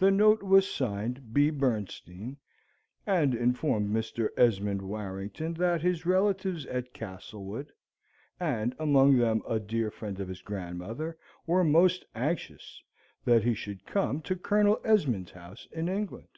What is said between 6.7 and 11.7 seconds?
Castlewood, and among them a dear friend of his grandfather, were